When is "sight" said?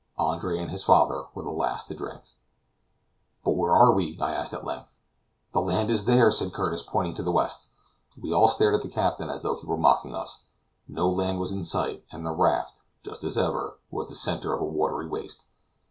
11.63-12.03